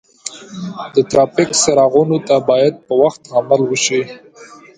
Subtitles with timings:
[0.95, 4.01] د ترافیک څراغونو ته باید په وخت عمل وشي.